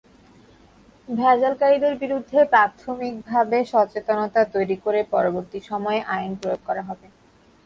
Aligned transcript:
ভেজালকারীদের 1.07 1.93
বিরুদ্ধে 2.03 2.39
প্রাথমিকভাবে 2.53 3.57
সচেতনতা 3.71 4.41
তৈরি 4.55 4.77
করে 4.85 4.99
পরবর্তী 5.13 5.59
সময়ে 5.69 5.99
আইন 6.15 6.31
প্রয়োগ 6.41 6.61
করা 6.67 6.83
হবে। 6.89 7.07